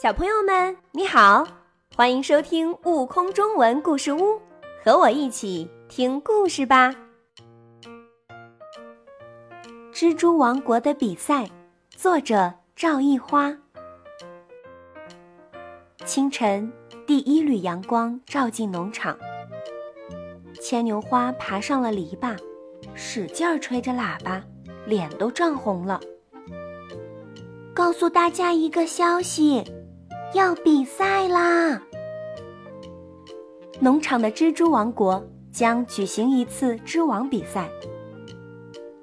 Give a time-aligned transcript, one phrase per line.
[0.00, 1.44] 小朋友们，你好，
[1.96, 4.16] 欢迎收听《悟空中文故事屋》，
[4.80, 6.94] 和我一起听故事吧。
[9.92, 11.50] 蜘蛛王国的比赛，
[11.90, 13.52] 作者赵一花。
[16.04, 16.72] 清晨，
[17.04, 19.18] 第一缕阳光照进农场，
[20.62, 22.38] 牵牛花爬上了篱笆，
[22.94, 24.40] 使劲儿吹着喇叭，
[24.86, 26.00] 脸都涨红了。
[27.74, 29.64] 告诉大家一个消息。
[30.34, 31.80] 要比赛啦！
[33.80, 37.66] 农场的蜘蛛王国将举行一次织网比赛。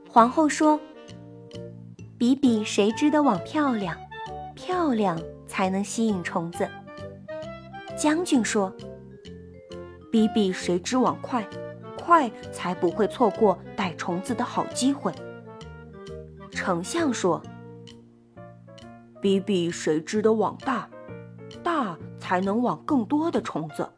[0.08, 0.80] 皇后说
[2.16, 3.98] ：“比比谁织的网漂亮，
[4.54, 6.70] 漂亮才能吸引虫子。”
[7.98, 8.72] 将军说
[10.12, 11.44] ：“比比谁织网快，
[11.98, 15.12] 快才不会错过逮虫子的好机会。”
[16.52, 17.42] 丞相说
[19.20, 20.88] ：“比比谁织的网大。”
[21.76, 23.90] 大才能网更多的虫子。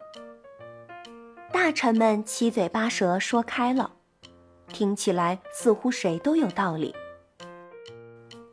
[1.51, 3.91] 大臣们七嘴八舌说开了，
[4.69, 6.95] 听起来似乎谁都有道理。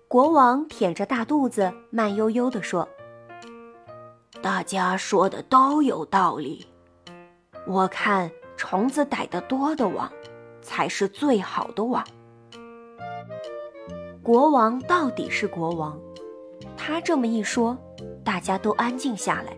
[0.09, 2.87] 国王舔着大肚子，慢悠悠地说
[4.43, 6.67] ：“大家说的都有道理。
[7.67, 10.13] 我看虫子逮得多的网，
[10.61, 12.07] 才是最好的网。”
[14.23, 15.99] 国王到底是国王，
[16.77, 17.79] 他这么一说。
[18.25, 19.57] 大家都安静下来。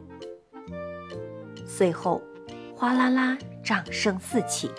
[1.64, 2.20] 随后，
[2.74, 4.70] 哗啦啦，掌声四起。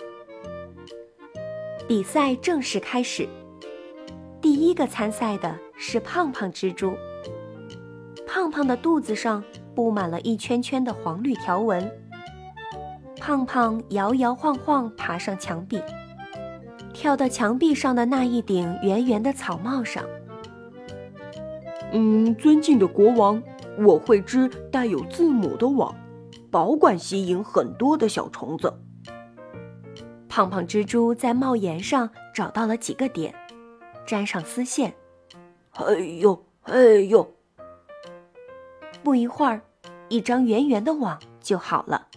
[1.88, 3.26] 比赛正式开始。
[4.40, 6.92] 第一个参赛的是胖胖蜘蛛。
[8.26, 9.42] 胖胖的肚子上
[9.74, 11.90] 布满了一圈圈的黄绿条纹。
[13.18, 15.82] 胖胖摇摇晃晃爬上墙壁，
[16.92, 20.04] 跳到墙壁上的那一顶圆圆的草帽上。
[21.92, 23.42] 嗯，尊敬的国王。
[23.78, 25.94] 我会织带有字母的网，
[26.50, 28.72] 保管吸引很多的小虫子。
[30.28, 33.34] 胖胖蜘蛛在帽檐上找到了几个点，
[34.06, 34.94] 粘上丝线。
[35.72, 36.76] 哎呦，哎
[37.08, 37.34] 呦！
[39.02, 39.60] 不一会儿，
[40.08, 42.08] 一张圆圆的网就好了，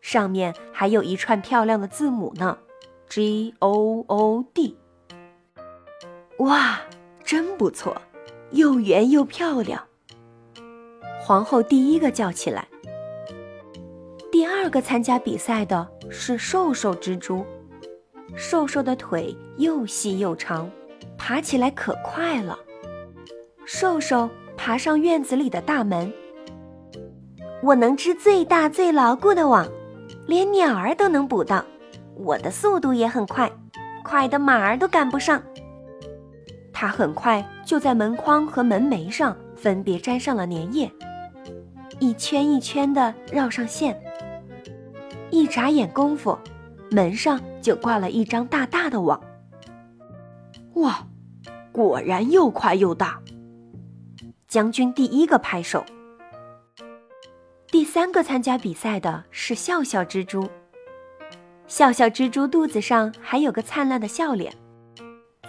[0.00, 2.58] 上面还有一串漂亮的字母呢
[3.08, 4.76] ，G O O D。
[6.38, 6.80] 哇，
[7.24, 7.96] 真不错，
[8.50, 9.86] 又圆又漂亮。
[11.26, 12.68] 皇后第一个叫起来。
[14.30, 17.42] 第二个参加比赛的是瘦瘦蜘蛛，
[18.36, 20.70] 瘦瘦的腿又细又长，
[21.16, 22.58] 爬起来可快了。
[23.64, 26.12] 瘦瘦爬上院子里的大门，
[27.62, 29.66] 我能织最大最牢固的网，
[30.26, 31.64] 连鸟儿都能捕到。
[32.16, 33.50] 我的速度也很快，
[34.04, 35.42] 快的马儿都赶不上。
[36.70, 40.92] 他很快就在门框和门楣上分别粘上了粘液。
[42.00, 43.98] 一圈一圈的绕上线，
[45.30, 46.36] 一眨眼功夫，
[46.90, 49.20] 门上就挂了一张大大的网。
[50.74, 51.06] 哇，
[51.72, 53.20] 果然又快又大！
[54.48, 55.84] 将军第一个拍手。
[57.68, 60.48] 第三个参加比赛的是笑笑蜘蛛。
[61.66, 64.52] 笑笑蜘蛛肚子上还有个灿烂的笑脸。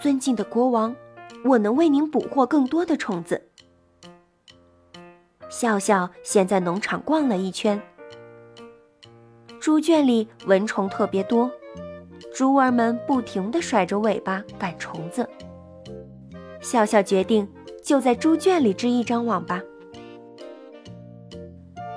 [0.00, 0.94] 尊敬的国王，
[1.44, 3.50] 我能为您捕获更多的虫子。
[5.48, 7.80] 笑笑先在农场逛了一圈，
[9.60, 11.50] 猪圈里蚊虫特别多，
[12.34, 15.28] 猪儿们不停地甩着尾巴赶虫子。
[16.60, 17.48] 笑笑决定
[17.82, 19.62] 就在猪圈里织一张网吧。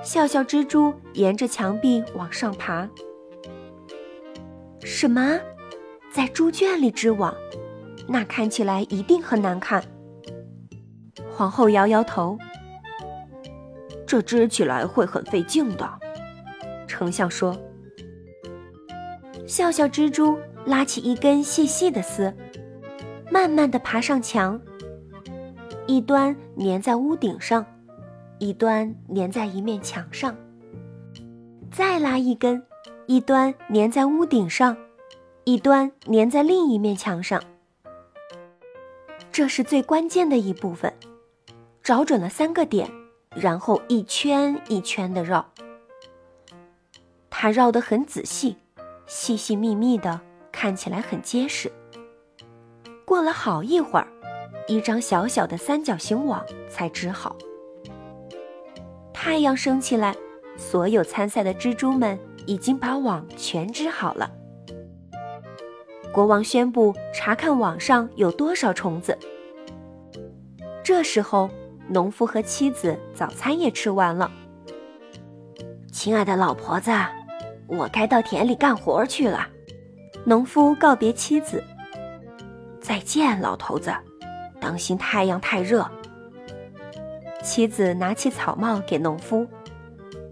[0.02, 2.88] 笑笑蜘蛛沿着墙壁往上爬。
[4.82, 5.38] 什么？
[6.12, 7.34] 在猪圈里织网？
[8.08, 9.84] 那看起来一定很难看。
[11.30, 12.38] 皇后摇摇头。
[14.10, 15.88] 这织起来会很费劲的，
[16.88, 17.56] 丞相说。
[19.46, 22.34] 笑笑蜘蛛拉起一根细细的丝，
[23.30, 24.60] 慢慢的爬上墙，
[25.86, 27.64] 一端粘在屋顶上，
[28.40, 30.36] 一端粘在一面墙上。
[31.70, 32.60] 再拉一根，
[33.06, 34.76] 一端粘在屋顶上，
[35.44, 37.40] 一端粘在另一面墙上。
[39.30, 40.92] 这是最关键的一部分，
[41.80, 42.90] 找准了三个点。
[43.36, 45.52] 然后一圈一圈的绕，
[47.30, 48.56] 他绕得很仔细，
[49.06, 51.70] 细细密密的，看起来很结实。
[53.04, 54.08] 过了好一会儿，
[54.66, 57.36] 一张小小的三角形网才织好。
[59.12, 60.16] 太阳升起来，
[60.56, 64.28] 所有参赛的蜘蛛们已经把网全织好了。
[66.12, 69.16] 国王宣布查看网上有多少虫子。
[70.82, 71.48] 这时候。
[71.92, 74.30] 农夫和妻子早餐也吃完了。
[75.90, 76.92] 亲爱的老婆子，
[77.66, 79.48] 我该到田里干活去了。
[80.24, 81.64] 农夫告别妻子
[82.80, 83.92] ：“再见，老头子，
[84.60, 85.90] 当心太阳太热。”
[87.42, 89.44] 妻子拿起草帽给农夫，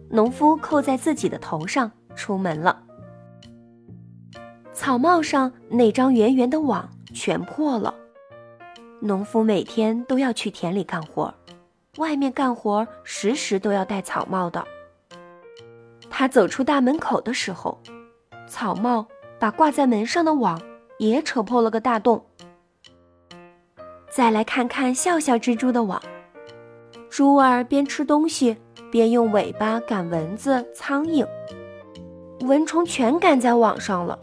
[0.08, 2.84] 农夫扣在自己的头上，出门了。
[4.72, 7.92] 草帽上那张圆圆的网全破了。
[9.00, 11.32] 农夫每天都要去田里干活，
[11.98, 14.64] 外面干活时时都要戴草帽的。
[16.08, 17.78] 他走出大门口的时候，
[18.48, 19.06] 草帽
[19.38, 20.60] 把挂在门上的网
[20.98, 22.24] 也扯破了个大洞。
[24.10, 26.00] 再来看看笑笑蜘蛛的网，
[27.10, 28.56] 猪儿边吃东西
[28.90, 31.26] 边用尾巴赶蚊子、苍蝇，
[32.40, 34.18] 蚊虫全赶在网上了。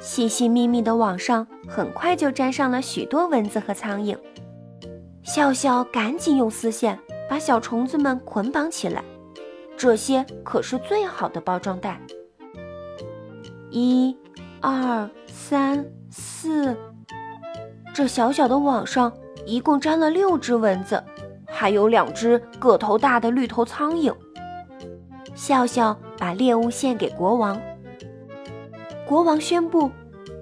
[0.00, 4.18] 细细密密的网上很快就粘上了许多蚊子和苍蝇。
[5.22, 6.98] 笑笑赶紧用丝线
[7.28, 9.02] 把小虫子们捆绑起来，
[9.76, 12.00] 这些可是最好的包装袋。
[13.70, 14.16] 一、
[14.60, 16.76] 二、三、四，
[17.94, 19.12] 这小小的网上
[19.46, 21.02] 一共粘了六只蚊子，
[21.46, 24.14] 还有两只个头大的绿头苍蝇。
[25.34, 27.58] 笑笑把猎物献给国王。
[29.06, 29.90] 国王宣布，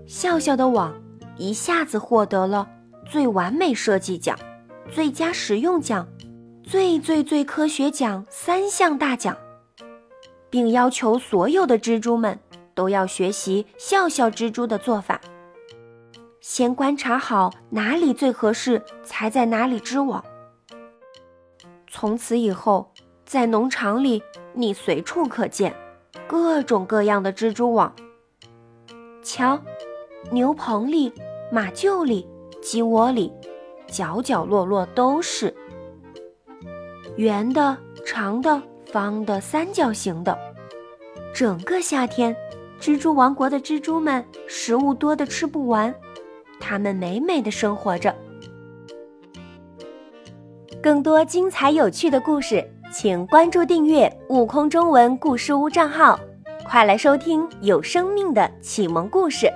[0.07, 0.93] 笑笑的网
[1.37, 2.69] 一下子获得了
[3.07, 4.37] 最完美设计奖、
[4.93, 6.09] 最佳实用奖、
[6.65, 9.37] 最最最科学奖三项大奖，
[10.51, 12.39] 并要求所有的蜘蛛们
[12.75, 15.21] 都要学习笑笑蜘蛛的做法，
[16.41, 20.25] 先观察好哪里最合适，才在哪里织网。
[21.89, 22.93] 从此以后，
[23.25, 24.21] 在农场里，
[24.55, 25.75] 你随处可见
[26.27, 27.95] 各种各样的蜘蛛网。
[29.23, 29.61] 瞧，
[30.33, 31.13] 牛棚里、
[31.53, 32.27] 马厩里、
[32.61, 33.33] 鸡窝里，
[33.91, 35.55] 角角落落都是
[37.17, 37.77] 圆的、
[38.07, 40.39] 长的、方的、三角形的。
[41.35, 42.35] 整个夏天，
[42.81, 45.95] 蜘蛛王国的蜘蛛们食物多的吃不完，
[46.59, 48.15] 它们美美的生活着。
[50.83, 56.19] 更多精彩有趣的故事，请关注订阅“悟空中文故事屋”账号。
[56.67, 59.53] 快来收听有生命的启蒙故事。